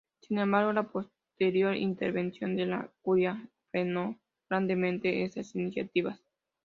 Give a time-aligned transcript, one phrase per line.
[0.19, 6.19] Sin embargo, la posterior intervención de la Curia frenó grandemente estas iniciativas.